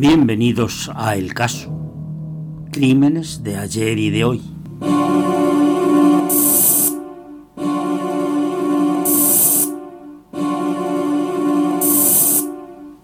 [0.00, 1.70] Bienvenidos a El Caso.
[2.72, 4.40] Crímenes de ayer y de hoy.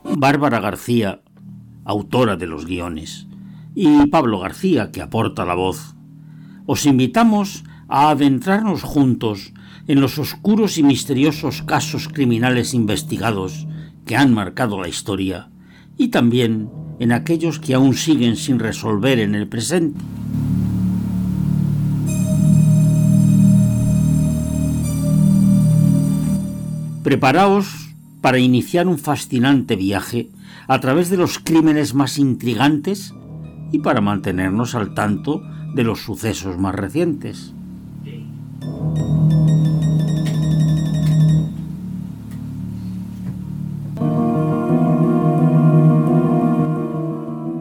[0.04, 1.20] Bárbara García,
[1.84, 3.26] autora de los guiones,
[3.74, 5.96] y Pablo García, que aporta la voz.
[6.64, 9.52] Os invitamos a adentrarnos juntos
[9.86, 13.66] en los oscuros y misteriosos casos criminales investigados
[14.06, 15.50] que han marcado la historia
[15.98, 20.00] y también en aquellos que aún siguen sin resolver en el presente.
[27.02, 30.30] Preparaos para iniciar un fascinante viaje
[30.66, 33.14] a través de los crímenes más intrigantes
[33.70, 35.42] y para mantenernos al tanto
[35.74, 37.55] de los sucesos más recientes.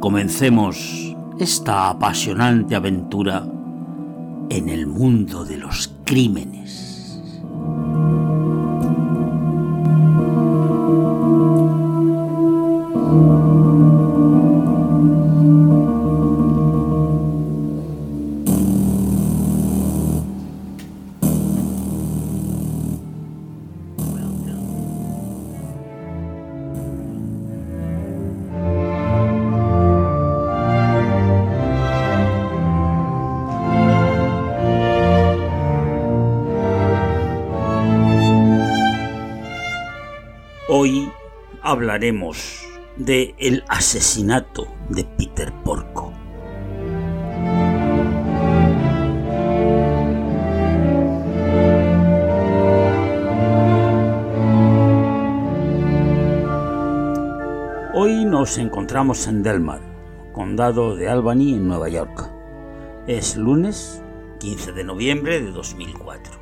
[0.05, 3.43] Comencemos esta apasionante aventura
[4.51, 6.84] en el mundo de los crímenes.
[41.75, 46.13] Hablaremos de el asesinato de Peter Porco.
[57.93, 59.81] Hoy nos encontramos en Delmar,
[60.31, 62.31] condado de Albany, en Nueva York.
[63.05, 64.01] Es lunes
[64.39, 66.39] 15 de noviembre de 2004.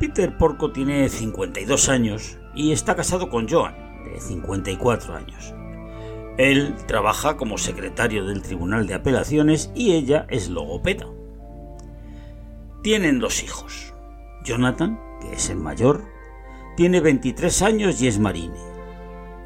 [0.00, 5.54] Peter Porco tiene 52 años y está casado con Joan, de 54 años.
[6.38, 11.06] Él trabaja como secretario del Tribunal de Apelaciones y ella es logopeda.
[12.82, 13.94] Tienen dos hijos.
[14.44, 16.04] Jonathan, que es el mayor,
[16.76, 18.54] tiene 23 años y es marine.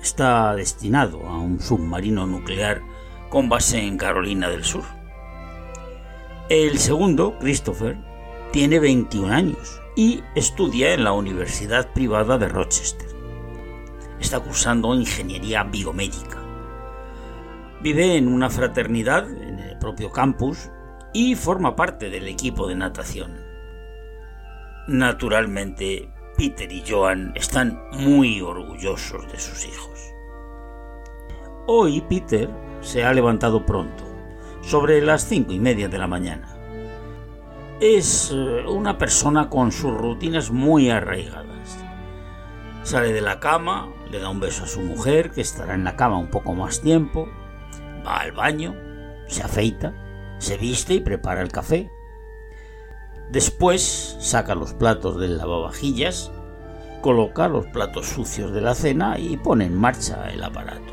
[0.02, 2.82] Está destinado a un submarino nuclear
[3.28, 4.84] con base en Carolina del Sur.
[6.48, 7.96] El segundo, Christopher,
[8.50, 13.09] tiene 21 años y estudia en la Universidad Privada de Rochester.
[14.20, 16.38] Está cursando ingeniería biomédica.
[17.82, 20.70] Vive en una fraternidad en el propio campus
[21.12, 23.40] y forma parte del equipo de natación.
[24.86, 29.98] Naturalmente, Peter y Joan están muy orgullosos de sus hijos.
[31.66, 32.48] Hoy Peter
[32.80, 34.04] se ha levantado pronto,
[34.62, 36.60] sobre las cinco y media de la mañana
[37.80, 41.49] es eh, una persona con sus rutinas muy arraigadas.
[42.82, 45.96] Sale de la cama, le da un beso a su mujer, que estará en la
[45.96, 47.28] cama un poco más tiempo,
[48.06, 48.74] va al baño,
[49.26, 49.94] se afeita,
[50.38, 51.90] se viste y prepara el café.
[53.30, 56.32] Después saca los platos del lavavajillas,
[57.02, 60.92] coloca los platos sucios de la cena y pone en marcha el aparato.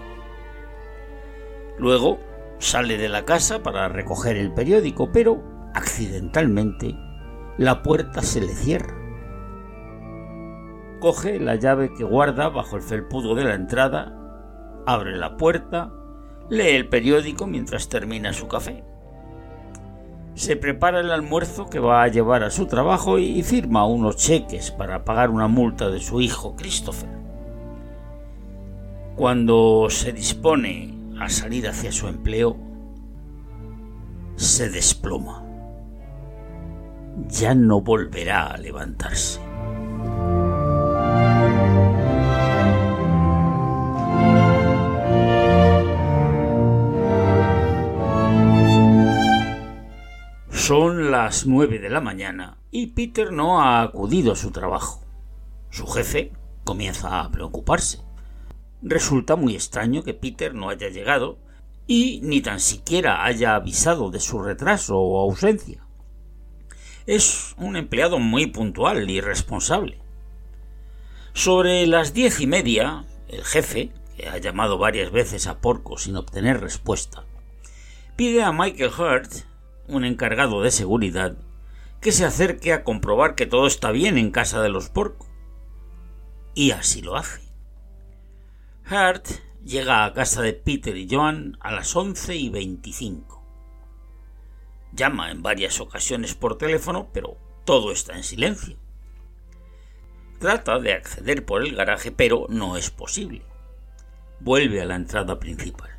[1.79, 2.19] Luego
[2.59, 5.41] sale de la casa para recoger el periódico, pero
[5.73, 6.95] accidentalmente,
[7.57, 9.06] la puerta se le cierra.
[10.99, 14.13] Coge la llave que guarda bajo el felpudo de la entrada,
[14.85, 15.91] abre la puerta,
[16.49, 18.83] lee el periódico mientras termina su café.
[20.33, 24.71] Se prepara el almuerzo que va a llevar a su trabajo y firma unos cheques
[24.71, 27.09] para pagar una multa de su hijo Christopher.
[29.15, 32.55] Cuando se dispone a salir hacia su empleo,
[34.35, 35.47] se desploma
[37.25, 39.46] ya no volverá a levantarse.
[50.67, 55.01] Son las nueve de la mañana y Peter no ha acudido a su trabajo.
[55.69, 56.33] Su jefe
[56.65, 58.01] comienza a preocuparse.
[58.81, 61.37] Resulta muy extraño que Peter no haya llegado
[61.87, 65.87] y ni tan siquiera haya avisado de su retraso o ausencia.
[67.05, 70.01] Es un empleado muy puntual y responsable.
[71.31, 76.17] Sobre las diez y media, el jefe, que ha llamado varias veces a Porco sin
[76.17, 77.23] obtener respuesta,
[78.17, 79.46] pide a Michael Hurt,
[79.87, 81.37] un encargado de seguridad,
[82.01, 85.27] que se acerque a comprobar que todo está bien en casa de los Porco.
[86.53, 87.41] Y así lo hace.
[88.89, 89.27] Hurt
[89.63, 93.43] llega a casa de Peter y Joan a las once y veinticinco.
[94.93, 98.77] Llama en varias ocasiones por teléfono, pero todo está en silencio.
[100.39, 103.43] Trata de acceder por el garaje, pero no es posible.
[104.39, 105.89] Vuelve a la entrada principal.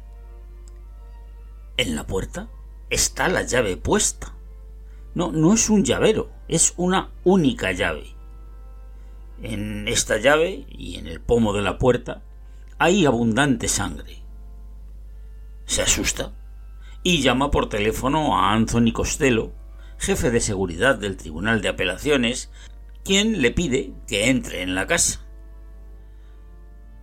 [1.77, 2.49] En la puerta
[2.91, 4.35] está la llave puesta.
[5.15, 8.15] No, no es un llavero, es una única llave.
[9.43, 12.23] En esta llave y en el pomo de la puerta
[12.79, 14.19] hay abundante sangre.
[15.65, 16.33] Se asusta
[17.03, 19.53] y llama por teléfono a Anthony Costello,
[19.99, 22.51] jefe de seguridad del Tribunal de Apelaciones,
[23.05, 25.25] quien le pide que entre en la casa.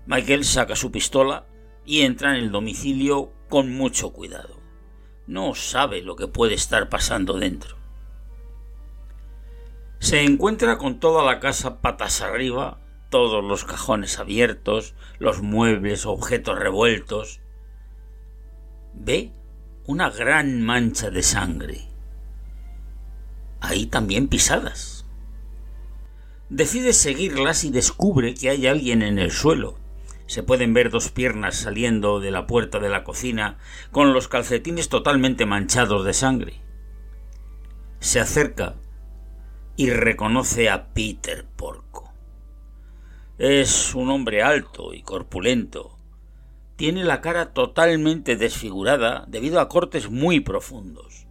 [0.06, 1.48] Michael saca su pistola
[1.86, 4.65] y entra en el domicilio con mucho cuidado.
[5.28, 7.78] No sabe lo que puede estar pasando dentro.
[10.00, 12.80] Se encuentra con toda la casa patas arriba,
[13.10, 17.42] todos los cajones abiertos, los muebles, objetos revueltos.
[18.94, 19.32] Ve
[19.88, 21.88] una gran mancha de sangre.
[23.62, 25.06] Ahí también pisadas.
[26.50, 29.80] Decide seguirlas y descubre que hay alguien en el suelo.
[30.28, 33.58] Se pueden ver dos piernas saliendo de la puerta de la cocina
[33.92, 36.62] con los calcetines totalmente manchados de sangre.
[38.00, 38.76] Se acerca
[39.76, 42.12] y reconoce a Peter Porco.
[43.38, 46.00] Es un hombre alto y corpulento.
[46.76, 51.28] Tiene la cara totalmente desfigurada debido a cortes muy profundos.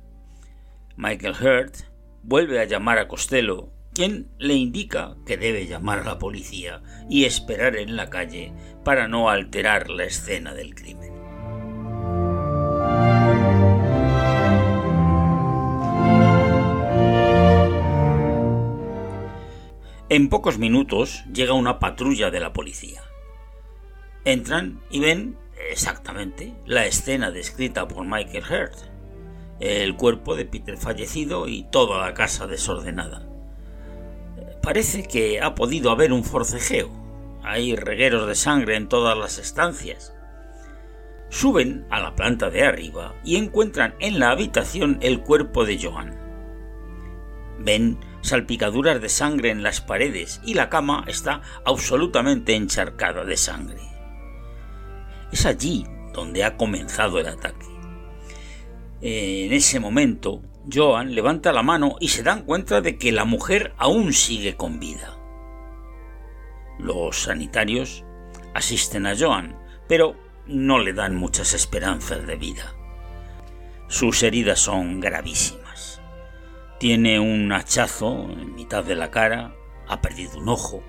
[0.96, 1.76] Michael Hurt
[2.22, 7.24] vuelve a llamar a Costello quien le indica que debe llamar a la policía y
[7.24, 8.52] esperar en la calle
[8.84, 11.12] para no alterar la escena del crimen.
[20.10, 23.02] En pocos minutos llega una patrulla de la policía.
[24.24, 25.36] Entran y ven
[25.70, 28.74] exactamente la escena descrita por Michael Hurt.
[29.60, 33.33] El cuerpo de Peter fallecido y toda la casa desordenada.
[34.64, 36.88] Parece que ha podido haber un forcejeo.
[37.42, 40.14] Hay regueros de sangre en todas las estancias.
[41.28, 46.18] Suben a la planta de arriba y encuentran en la habitación el cuerpo de Joan.
[47.58, 53.82] Ven salpicaduras de sangre en las paredes y la cama está absolutamente encharcada de sangre.
[55.30, 55.84] Es allí
[56.14, 57.63] donde ha comenzado el ataque.
[59.06, 60.40] En ese momento,
[60.72, 64.80] Joan levanta la mano y se dan cuenta de que la mujer aún sigue con
[64.80, 65.18] vida.
[66.78, 68.02] Los sanitarios
[68.54, 69.58] asisten a Joan,
[69.88, 70.16] pero
[70.46, 72.74] no le dan muchas esperanzas de vida.
[73.88, 76.00] Sus heridas son gravísimas.
[76.80, 79.54] Tiene un hachazo en mitad de la cara,
[79.86, 80.82] ha perdido un ojo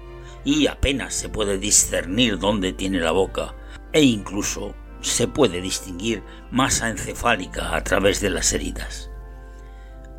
[0.45, 3.55] y apenas se puede discernir dónde tiene la boca
[3.91, 4.73] e incluso
[5.09, 9.11] se puede distinguir masa encefálica a través de las heridas.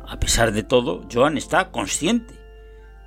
[0.07, 2.33] A pesar de todo, Joan está consciente.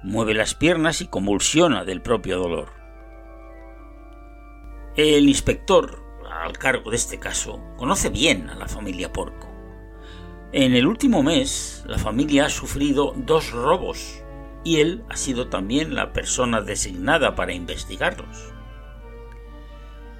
[0.02, 2.72] Mueve las piernas y convulsiona del propio dolor.
[4.96, 9.48] El inspector, al cargo de este caso, conoce bien a la familia Porco.
[10.52, 14.20] En el último mes, la familia ha sufrido dos robos
[14.64, 18.49] y él ha sido también la persona designada para investigarlos.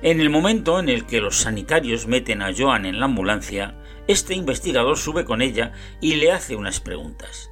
[0.02, 3.76] En el momento en el que los sanitarios meten a Joan en la ambulancia,
[4.09, 7.50] este investigador sube con ella y le hace unas preguntas.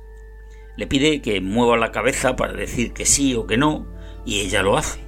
[0.75, 3.87] Le pide que mueva la cabeza para decir que sí o que no,
[4.25, 5.01] y ella lo hace.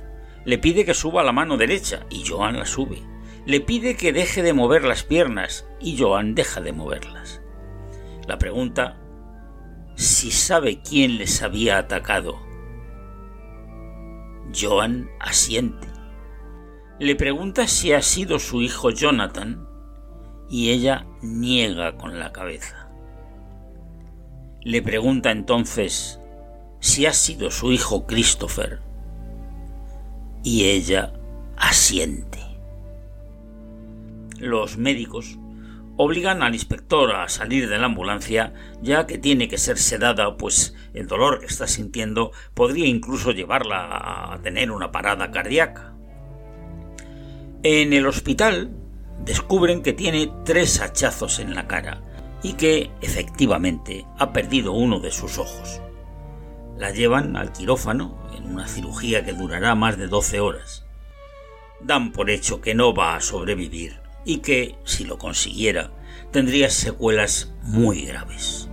[0.44, 3.02] Le pide que suba la mano derecha, y Joan la sube.
[3.46, 7.40] Le pide que deje de mover las piernas, y Joan deja de moverlas.
[8.28, 9.00] La pregunta
[9.94, 12.38] si sabe quién les había atacado.
[14.54, 15.89] Joan asiente
[17.00, 19.66] le pregunta si ha sido su hijo Jonathan
[20.50, 22.90] y ella niega con la cabeza.
[24.60, 26.20] Le pregunta entonces
[26.78, 28.82] si ha sido su hijo Christopher
[30.44, 31.14] y ella
[31.56, 32.38] asiente.
[34.38, 35.38] Los médicos
[35.96, 38.52] obligan al inspector a salir de la ambulancia
[38.82, 44.34] ya que tiene que ser sedada pues el dolor que está sintiendo podría incluso llevarla
[44.34, 45.94] a tener una parada cardíaca.
[47.62, 48.70] En el hospital
[49.22, 52.00] descubren que tiene tres hachazos en la cara
[52.42, 55.82] y que efectivamente ha perdido uno de sus ojos.
[56.78, 60.86] La llevan al quirófano en una cirugía que durará más de 12 horas.
[61.82, 65.90] Dan por hecho que no va a sobrevivir y que, si lo consiguiera,
[66.30, 68.70] tendría secuelas muy graves.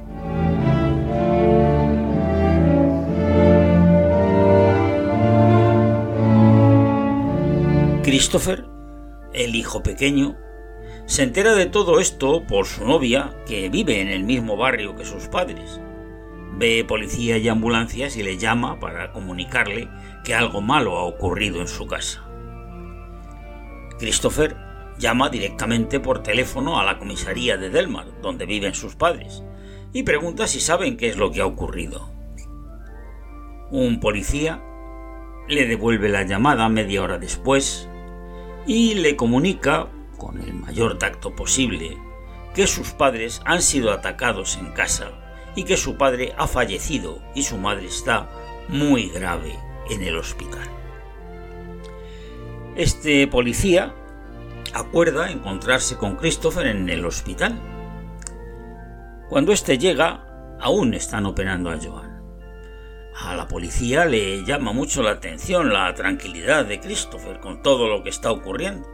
[8.02, 8.77] Christopher
[9.38, 10.36] el hijo pequeño,
[11.06, 15.06] se entera de todo esto por su novia, que vive en el mismo barrio que
[15.06, 15.80] sus padres.
[16.58, 19.88] Ve policía y ambulancias y le llama para comunicarle
[20.24, 22.24] que algo malo ha ocurrido en su casa.
[24.00, 24.58] Christopher
[24.98, 29.44] llama directamente por teléfono a la comisaría de Delmar, donde viven sus padres,
[29.94, 32.12] y pregunta si saben qué es lo que ha ocurrido.
[33.70, 34.64] Un policía
[35.48, 37.88] le devuelve la llamada media hora después
[38.68, 41.98] y le comunica, con el mayor tacto posible,
[42.54, 45.12] que sus padres han sido atacados en casa
[45.56, 48.30] y que su padre ha fallecido y su madre está
[48.68, 49.58] muy grave
[49.90, 50.68] en el hospital.
[52.76, 53.96] Este policía
[54.74, 57.60] acuerda encontrarse con Christopher en el hospital.
[59.30, 60.26] Cuando éste llega,
[60.60, 62.07] aún están operando a Joan.
[63.20, 68.04] A la policía le llama mucho la atención la tranquilidad de Christopher con todo lo
[68.04, 68.88] que está ocurriendo.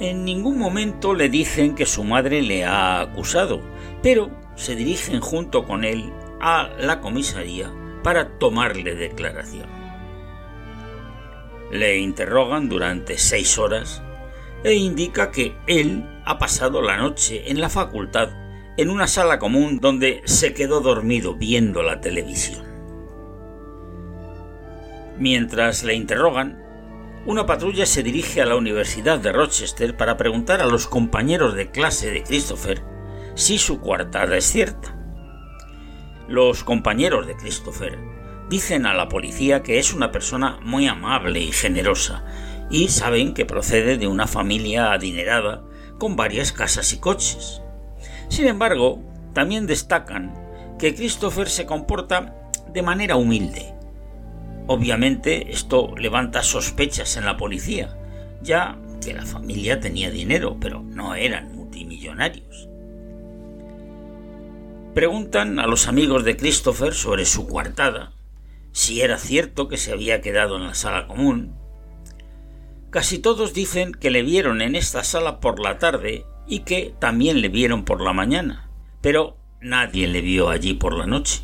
[0.00, 3.60] En ningún momento le dicen que su madre le ha acusado,
[4.02, 9.68] pero se dirigen junto con él a la comisaría para tomarle declaración.
[11.70, 14.02] Le interrogan durante seis horas
[14.64, 18.41] e indica que él ha pasado la noche en la facultad
[18.76, 22.64] en una sala común donde se quedó dormido viendo la televisión.
[25.18, 26.62] Mientras le interrogan,
[27.24, 31.70] una patrulla se dirige a la Universidad de Rochester para preguntar a los compañeros de
[31.70, 32.82] clase de Christopher
[33.34, 34.98] si su coartada es cierta.
[36.28, 37.98] Los compañeros de Christopher
[38.48, 42.24] dicen a la policía que es una persona muy amable y generosa
[42.70, 45.62] y saben que procede de una familia adinerada
[45.98, 47.61] con varias casas y coches.
[48.32, 48.98] Sin embargo,
[49.34, 50.32] también destacan
[50.78, 53.74] que Christopher se comporta de manera humilde.
[54.66, 57.94] Obviamente esto levanta sospechas en la policía,
[58.40, 62.70] ya que la familia tenía dinero, pero no eran multimillonarios.
[64.94, 68.14] Preguntan a los amigos de Christopher sobre su coartada,
[68.72, 71.54] si era cierto que se había quedado en la sala común.
[72.88, 77.40] Casi todos dicen que le vieron en esta sala por la tarde y que también
[77.40, 78.68] le vieron por la mañana,
[79.00, 81.42] pero nadie le vio allí por la noche.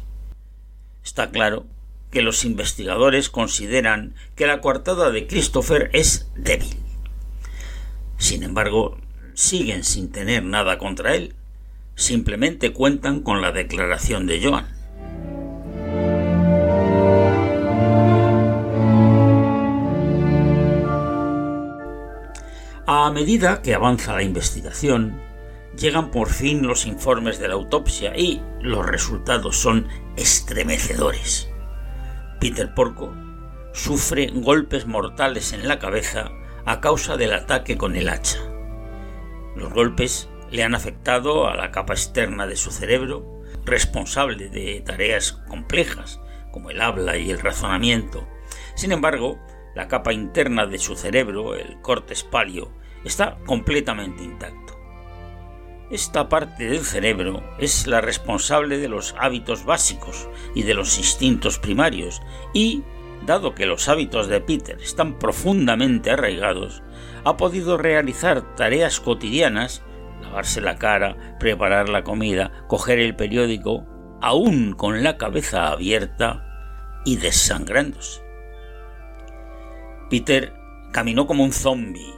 [1.04, 1.66] Está claro
[2.10, 6.76] que los investigadores consideran que la coartada de Christopher es débil.
[8.16, 8.98] Sin embargo,
[9.34, 11.34] siguen sin tener nada contra él,
[11.94, 14.66] simplemente cuentan con la declaración de Joan.
[23.08, 25.18] A medida que avanza la investigación,
[25.74, 29.88] llegan por fin los informes de la autopsia y los resultados son
[30.18, 31.48] estremecedores.
[32.38, 33.14] Peter Porco
[33.72, 36.30] sufre golpes mortales en la cabeza
[36.66, 38.40] a causa del ataque con el hacha.
[39.56, 45.32] Los golpes le han afectado a la capa externa de su cerebro, responsable de tareas
[45.32, 46.20] complejas
[46.52, 48.28] como el habla y el razonamiento.
[48.74, 49.38] Sin embargo,
[49.74, 52.76] la capa interna de su cerebro, el corte espalio,
[53.08, 54.78] está completamente intacto.
[55.90, 61.58] Esta parte del cerebro es la responsable de los hábitos básicos y de los instintos
[61.58, 62.20] primarios
[62.52, 62.82] y,
[63.24, 66.82] dado que los hábitos de Peter están profundamente arraigados,
[67.24, 69.82] ha podido realizar tareas cotidianas,
[70.22, 73.86] lavarse la cara, preparar la comida, coger el periódico,
[74.20, 76.44] aún con la cabeza abierta
[77.06, 78.22] y desangrándose.
[80.10, 80.52] Peter
[80.92, 82.17] caminó como un zombi.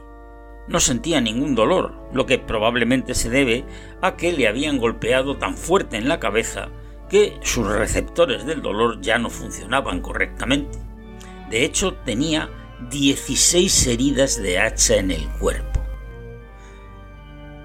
[0.69, 3.64] No sentía ningún dolor, lo que probablemente se debe
[4.00, 6.69] a que le habían golpeado tan fuerte en la cabeza
[7.09, 10.79] que sus receptores del dolor ya no funcionaban correctamente.
[11.50, 12.49] De hecho, tenía
[12.88, 15.81] 16 heridas de hacha en el cuerpo.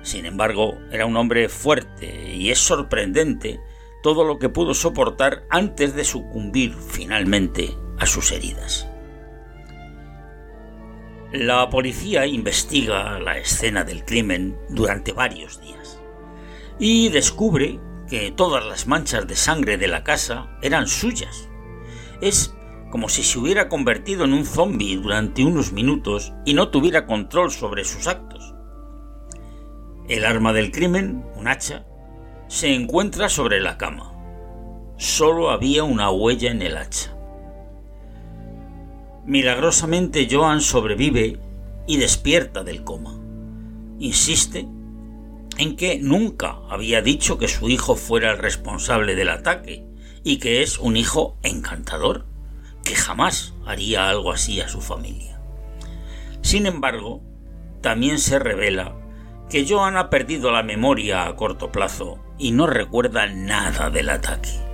[0.01, 3.59] Sin embargo, era un hombre fuerte y es sorprendente
[4.03, 8.87] todo lo que pudo soportar antes de sucumbir finalmente a sus heridas.
[11.35, 15.99] La policía investiga la escena del crimen durante varios días
[16.79, 17.77] y descubre
[18.09, 21.49] que todas las manchas de sangre de la casa eran suyas.
[22.21, 22.55] Es
[22.89, 27.51] como si se hubiera convertido en un zombi durante unos minutos y no tuviera control
[27.51, 28.55] sobre sus actos.
[30.07, 31.85] El arma del crimen, un hacha,
[32.47, 34.13] se encuentra sobre la cama.
[34.95, 37.14] Solo había una huella en el hacha.
[39.25, 41.39] Milagrosamente Joan sobrevive
[41.87, 43.19] y despierta del coma.
[43.97, 44.67] Insiste
[45.57, 49.83] en que nunca había dicho que su hijo fuera el responsable del ataque
[50.23, 52.25] y que es un hijo encantador,
[52.83, 55.41] que jamás haría algo así a su familia.
[56.41, 57.23] Sin embargo,
[57.81, 58.95] también se revela
[59.49, 64.64] que Joan ha perdido la memoria a corto plazo y no recuerda nada del ataque.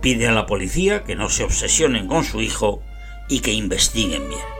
[0.00, 2.82] Pide a la policía que no se obsesionen con su hijo
[3.28, 4.58] y que investiguen bien.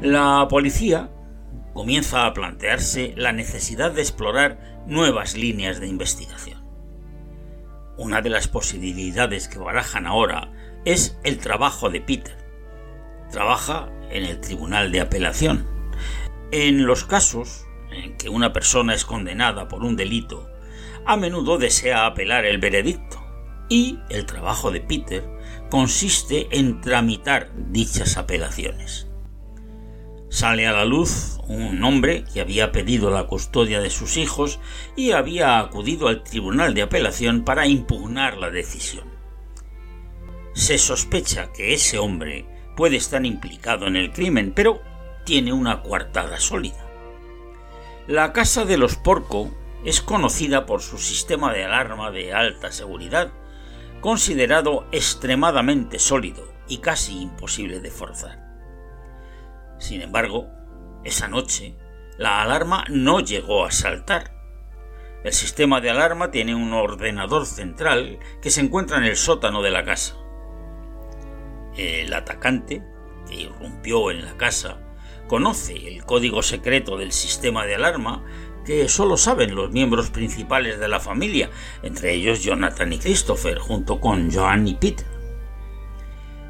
[0.00, 1.10] La policía
[1.72, 6.62] comienza a plantearse la necesidad de explorar nuevas líneas de investigación.
[7.96, 10.52] Una de las posibilidades que barajan ahora
[10.84, 12.36] es el trabajo de Peter.
[13.30, 15.66] Trabaja en el Tribunal de Apelación.
[16.50, 20.50] En los casos en que una persona es condenada por un delito,
[21.06, 23.22] a menudo desea apelar el veredicto
[23.68, 25.24] y el trabajo de Peter
[25.70, 29.08] consiste en tramitar dichas apelaciones
[30.32, 34.60] sale a la luz un hombre que había pedido la custodia de sus hijos
[34.96, 39.04] y había acudido al tribunal de apelación para impugnar la decisión.
[40.54, 42.46] Se sospecha que ese hombre
[42.76, 44.80] puede estar implicado en el crimen, pero
[45.26, 46.81] tiene una coartada sólida.
[48.08, 49.48] La Casa de los Porco
[49.84, 53.30] es conocida por su sistema de alarma de alta seguridad,
[54.00, 58.40] considerado extremadamente sólido y casi imposible de forzar.
[59.78, 60.48] Sin embargo,
[61.04, 61.76] esa noche,
[62.18, 64.34] la alarma no llegó a saltar.
[65.22, 69.70] El sistema de alarma tiene un ordenador central que se encuentra en el sótano de
[69.70, 70.16] la casa.
[71.76, 72.82] El atacante,
[73.28, 74.80] que irrumpió en la casa,
[75.32, 78.22] conoce el código secreto del sistema de alarma
[78.66, 81.48] que solo saben los miembros principales de la familia,
[81.82, 85.06] entre ellos Jonathan y Christopher, junto con Joan y Peter.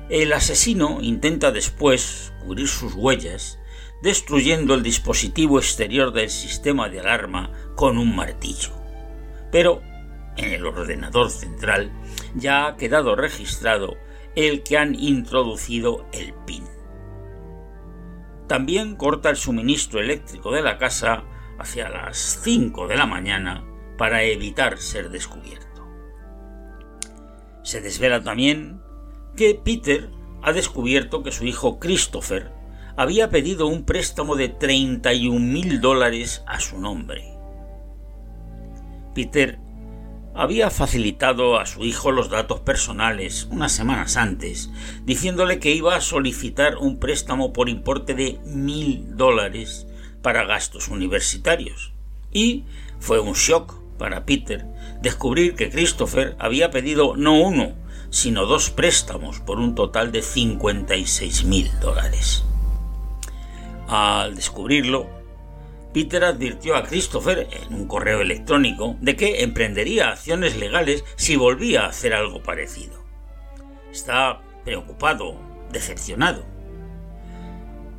[0.09, 3.61] El asesino intenta después cubrir sus huellas,
[4.03, 8.73] destruyendo el dispositivo exterior del sistema de alarma con un martillo.
[9.53, 9.81] Pero
[10.37, 11.93] en el ordenador central
[12.35, 13.97] ya ha quedado registrado
[14.35, 16.82] el que han introducido el PIN.
[18.53, 21.25] También corta el suministro eléctrico de la casa
[21.59, 23.65] hacia las 5 de la mañana
[23.97, 25.89] para evitar ser descubierto.
[27.63, 28.83] Se desvela también
[29.37, 30.11] que Peter
[30.43, 32.53] ha descubierto que su hijo Christopher
[32.95, 37.35] había pedido un préstamo de 31 mil dólares a su nombre.
[39.15, 39.61] Peter
[40.35, 44.71] había facilitado a su hijo los datos personales unas semanas antes,
[45.05, 49.87] diciéndole que iba a solicitar un préstamo por importe de mil dólares
[50.23, 51.93] para gastos universitarios.
[52.33, 52.65] Y
[52.99, 54.65] fue un shock para Peter
[55.03, 57.75] descubrir que Christopher había pedido no uno,
[58.11, 62.45] sino dos préstamos por un total de 56 mil dólares.
[63.89, 65.22] Al descubrirlo,
[65.93, 71.85] Peter advirtió a Christopher en un correo electrónico de que emprendería acciones legales si volvía
[71.85, 73.05] a hacer algo parecido.
[73.91, 75.37] Está preocupado,
[75.71, 76.45] decepcionado.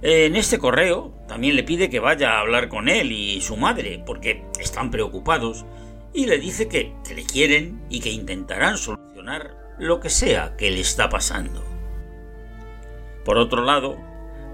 [0.01, 4.03] En este correo también le pide que vaya a hablar con él y su madre,
[4.05, 5.65] porque están preocupados,
[6.13, 10.81] y le dice que, le quieren y que intentarán solucionar lo que sea que le
[10.81, 11.63] está pasando.
[13.23, 13.97] Por otro lado,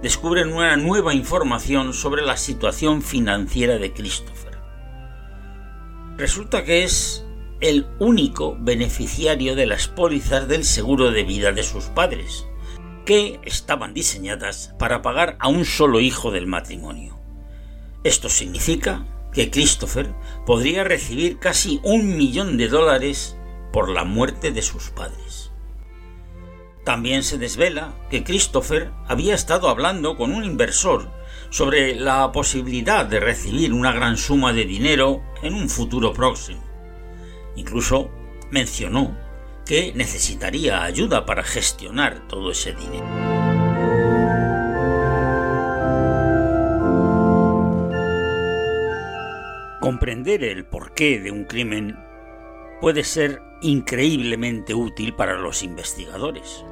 [0.02, 4.58] descubren una nueva información sobre la situación financiera de Christopher.
[6.18, 7.26] Resulta que es
[7.62, 12.46] el único beneficiario de las pólizas del seguro de vida de sus padres,
[13.06, 17.20] que estaban diseñadas para pagar a un solo hijo del matrimonio.
[18.04, 20.14] Esto significa que Christopher
[20.46, 23.36] podría recibir casi un millón de dólares
[23.74, 25.49] por la muerte de sus padres.
[26.90, 31.08] También se desvela que Christopher había estado hablando con un inversor
[31.52, 36.64] sobre la posibilidad de recibir una gran suma de dinero en un futuro próximo.
[37.56, 38.10] Incluso
[38.50, 39.16] mencionó
[39.68, 43.06] que necesitaría ayuda para gestionar todo ese dinero.
[49.80, 52.00] Comprender el porqué de un crimen
[52.82, 56.66] puede ser increíblemente útil para los investigadores.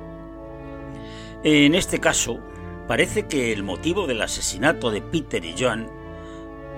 [1.43, 2.39] En este caso,
[2.88, 5.88] parece que el motivo del asesinato de Peter y Joan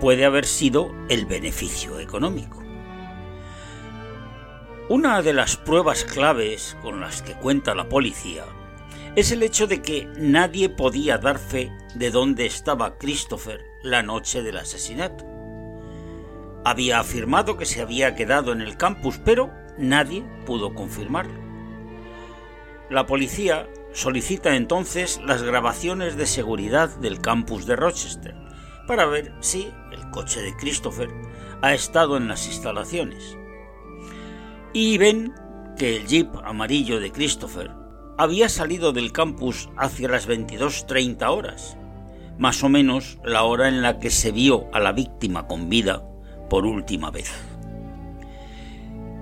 [0.01, 2.61] puede haber sido el beneficio económico.
[4.89, 8.43] Una de las pruebas claves con las que cuenta la policía
[9.15, 14.43] es el hecho de que nadie podía dar fe de dónde estaba Christopher la noche
[14.43, 15.25] del asesinato.
[16.65, 21.39] Había afirmado que se había quedado en el campus, pero nadie pudo confirmarlo.
[22.89, 28.35] La policía solicita entonces las grabaciones de seguridad del campus de Rochester
[28.87, 31.09] para ver si el coche de Christopher
[31.61, 33.37] ha estado en las instalaciones.
[34.71, 35.33] y ven
[35.77, 37.71] que el jeep amarillo de Christopher
[38.17, 41.77] había salido del campus hacia las 22.30 horas,
[42.37, 46.03] más o menos la hora en la que se vio a la víctima con vida
[46.49, 47.31] por última vez.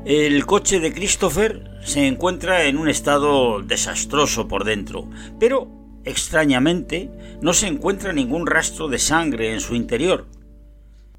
[0.04, 5.70] El coche de Christopher se encuentra en un estado desastroso por dentro, pero
[6.04, 7.10] extrañamente
[7.42, 10.28] no se encuentra ningún rastro de sangre en su interior.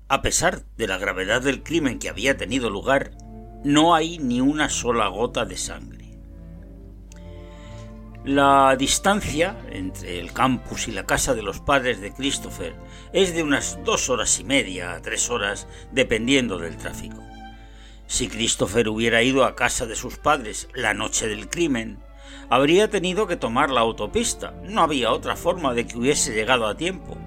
[0.08, 3.12] A pesar de la gravedad del crimen que había tenido lugar,
[3.64, 6.18] no hay ni una sola gota de sangre.
[8.26, 12.74] La distancia entre el campus y la casa de los padres de Christopher
[13.14, 17.22] es de unas dos horas y media a tres horas, dependiendo del tráfico.
[18.08, 21.98] Si Christopher hubiera ido a casa de sus padres la noche del crimen,
[22.48, 24.54] habría tenido que tomar la autopista.
[24.64, 27.18] No había otra forma de que hubiese llegado a tiempo.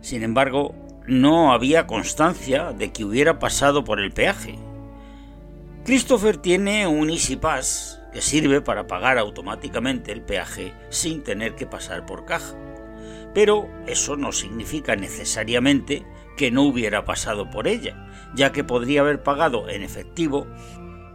[0.00, 0.76] Sin embargo,
[1.08, 4.56] no había constancia de que hubiera pasado por el peaje.
[5.84, 11.66] Christopher tiene un Easy Pass que sirve para pagar automáticamente el peaje sin tener que
[11.66, 12.54] pasar por caja.
[13.34, 19.22] Pero eso no significa necesariamente que no hubiera pasado por ella, ya que podría haber
[19.22, 20.46] pagado en efectivo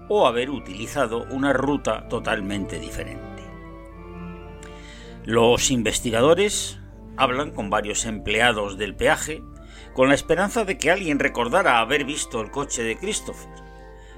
[0.08, 3.44] o haber utilizado una ruta totalmente diferente.
[5.26, 6.80] Los investigadores
[7.18, 9.44] hablan con varios empleados del peaje
[9.94, 13.50] con la esperanza de que alguien recordara haber visto el coche de Christopher.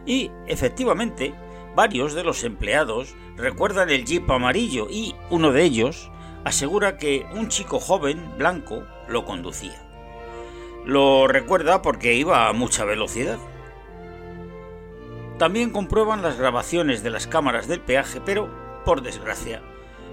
[0.06, 1.34] Y, efectivamente,
[1.76, 6.12] varios de los empleados recuerdan el jeep amarillo y uno de ellos
[6.44, 9.91] asegura que un chico joven, blanco, lo conducía.
[10.86, 13.38] Lo recuerda porque iba a mucha velocidad.
[15.38, 18.50] También comprueban las grabaciones de las cámaras del peaje, pero,
[18.86, 19.62] por desgracia,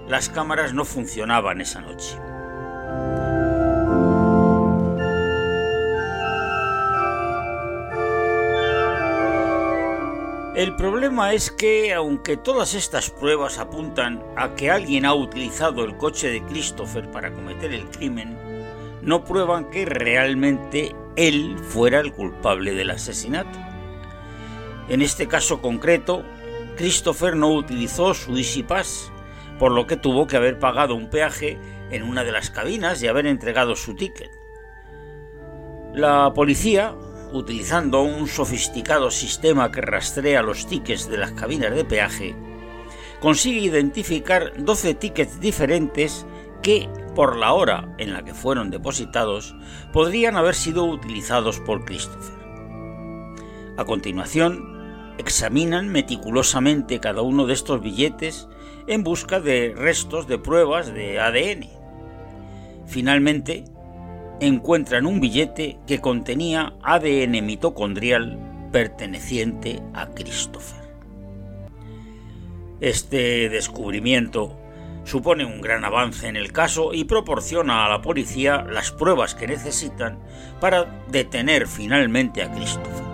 [0.07, 2.17] las cámaras no funcionaban esa noche.
[10.55, 15.95] El problema es que, aunque todas estas pruebas apuntan a que alguien ha utilizado el
[15.95, 18.48] coche de Christopher para cometer el crimen,
[19.01, 23.59] no prueban que realmente él fuera el culpable del asesinato.
[24.87, 26.23] En este caso concreto,
[26.77, 29.11] Christopher no utilizó su Easy Pass,
[29.59, 31.59] por lo que tuvo que haber pagado un peaje
[31.91, 34.31] en una de las cabinas y haber entregado su ticket.
[35.93, 36.95] La policía,
[37.33, 42.35] utilizando un sofisticado sistema que rastrea los tickets de las cabinas de peaje,
[43.19, 46.25] consigue identificar 12 tickets diferentes
[46.61, 49.55] que, por la hora en la que fueron depositados,
[49.91, 52.37] podrían haber sido utilizados por Christopher.
[53.77, 54.79] A continuación,
[55.17, 58.47] examinan meticulosamente cada uno de estos billetes
[58.87, 61.67] en busca de restos de pruebas de ADN.
[62.87, 63.65] Finalmente,
[64.39, 68.39] encuentran un billete que contenía ADN mitocondrial
[68.71, 70.79] perteneciente a Christopher.
[72.79, 74.57] Este descubrimiento
[75.03, 79.47] supone un gran avance en el caso y proporciona a la policía las pruebas que
[79.47, 80.19] necesitan
[80.59, 83.09] para detener finalmente a Christopher.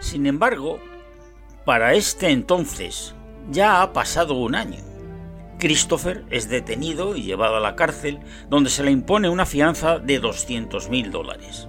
[0.00, 0.78] Sin embargo,
[1.64, 3.14] para este entonces
[3.50, 4.80] ya ha pasado un año.
[5.58, 8.18] Christopher es detenido y llevado a la cárcel,
[8.50, 11.68] donde se le impone una fianza de 200 mil dólares.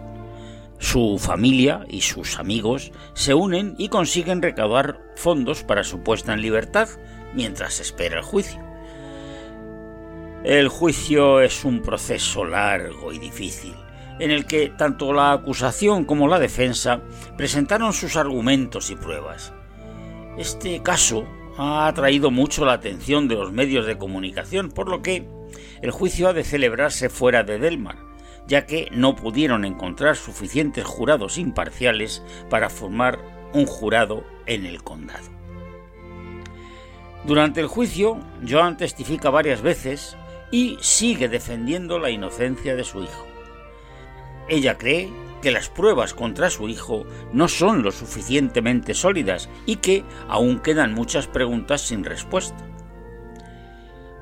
[0.84, 6.42] Su familia y sus amigos se unen y consiguen recaudar fondos para su puesta en
[6.42, 6.90] libertad
[7.34, 8.62] mientras espera el juicio.
[10.44, 13.74] El juicio es un proceso largo y difícil
[14.20, 17.02] en el que tanto la acusación como la defensa
[17.38, 19.54] presentaron sus argumentos y pruebas.
[20.38, 21.26] Este caso
[21.58, 25.30] ha atraído mucho la atención de los medios de comunicación, por lo que
[25.82, 28.13] el juicio ha de celebrarse fuera de Delmar,
[28.48, 33.20] ya que no pudieron encontrar suficientes jurados imparciales para formar
[33.54, 35.30] un jurado en el condado.
[37.26, 40.18] Durante el juicio, Joan testifica varias veces
[40.52, 43.26] y sigue defendiendo la inocencia de su hijo.
[44.50, 45.10] Ella cree
[45.42, 50.94] que las pruebas contra su hijo no son lo suficientemente sólidas y que aún quedan
[50.94, 52.66] muchas preguntas sin respuesta.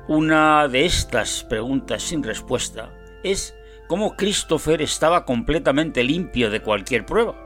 [0.08, 3.54] Una de estas preguntas sin respuesta es
[3.92, 7.36] cómo Christopher estaba completamente limpio de cualquier prueba.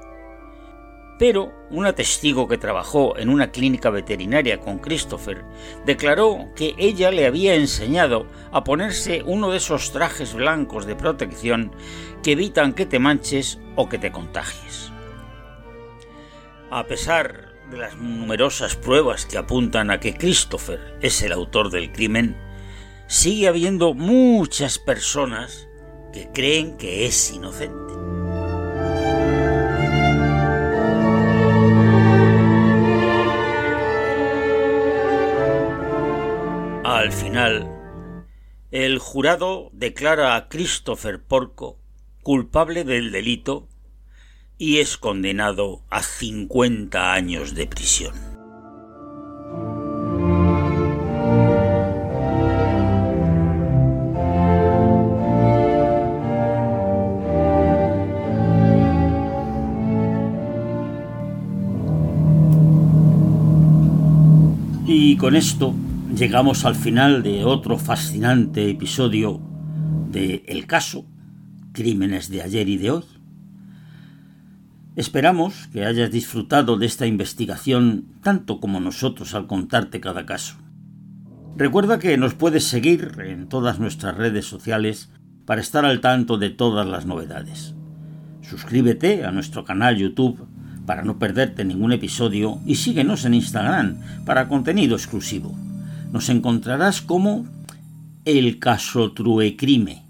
[1.18, 5.44] Pero una testigo que trabajó en una clínica veterinaria con Christopher
[5.84, 11.72] declaró que ella le había enseñado a ponerse uno de esos trajes blancos de protección
[12.22, 14.92] que evitan que te manches o que te contagies.
[16.70, 21.90] A pesar de las numerosas pruebas que apuntan a que Christopher es el autor del
[21.90, 22.36] crimen,
[23.08, 25.65] sigue habiendo muchas personas
[26.12, 27.94] que creen que es inocente.
[36.84, 37.70] Al final,
[38.70, 41.78] el jurado declara a Christopher Porco
[42.22, 43.68] culpable del delito
[44.58, 48.35] y es condenado a 50 años de prisión.
[64.98, 65.74] Y con esto
[66.16, 69.42] llegamos al final de otro fascinante episodio
[70.10, 71.04] de El caso,
[71.72, 73.04] Crímenes de ayer y de hoy.
[74.96, 80.56] Esperamos que hayas disfrutado de esta investigación tanto como nosotros al contarte cada caso.
[81.58, 85.10] Recuerda que nos puedes seguir en todas nuestras redes sociales
[85.44, 87.74] para estar al tanto de todas las novedades.
[88.40, 90.48] Suscríbete a nuestro canal YouTube
[90.86, 95.54] para no perderte ningún episodio y síguenos en Instagram para contenido exclusivo.
[96.12, 97.46] Nos encontrarás como
[98.24, 100.04] El Caso Truecrime.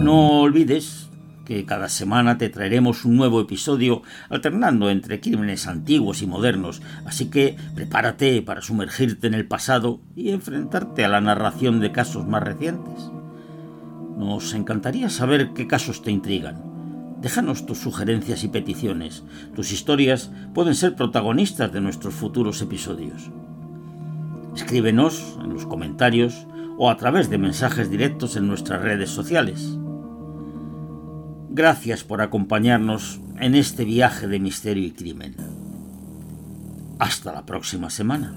[0.00, 1.08] No olvides
[1.44, 7.30] que cada semana te traeremos un nuevo episodio alternando entre crímenes antiguos y modernos, así
[7.30, 12.42] que prepárate para sumergirte en el pasado y enfrentarte a la narración de casos más
[12.42, 13.10] recientes.
[14.18, 16.77] Nos encantaría saber qué casos te intrigan.
[17.20, 19.24] Déjanos tus sugerencias y peticiones.
[19.54, 23.30] Tus historias pueden ser protagonistas de nuestros futuros episodios.
[24.54, 26.46] Escríbenos en los comentarios
[26.78, 29.76] o a través de mensajes directos en nuestras redes sociales.
[31.50, 35.34] Gracias por acompañarnos en este viaje de misterio y crimen.
[37.00, 38.32] Hasta la próxima semana.